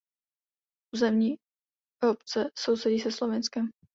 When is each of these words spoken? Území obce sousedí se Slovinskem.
Území 0.95 1.35
obce 2.09 2.49
sousedí 2.59 2.99
se 2.99 3.11
Slovinskem. 3.11 3.67